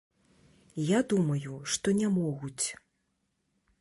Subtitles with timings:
[0.83, 2.65] Я думаю, што не могуць.